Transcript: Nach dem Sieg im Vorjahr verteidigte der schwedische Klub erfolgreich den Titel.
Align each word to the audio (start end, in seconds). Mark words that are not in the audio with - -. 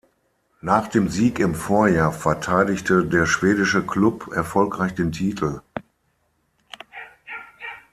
Nach 0.61 0.87
dem 0.87 1.09
Sieg 1.09 1.37
im 1.37 1.53
Vorjahr 1.53 2.11
verteidigte 2.11 3.05
der 3.05 3.27
schwedische 3.27 3.85
Klub 3.85 4.31
erfolgreich 4.33 4.95
den 4.95 5.11
Titel. 5.11 5.61